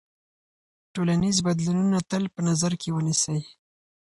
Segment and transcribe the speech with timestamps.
[0.93, 3.39] ټولنیز بدلونونه تل په نظر کې ونیسئ.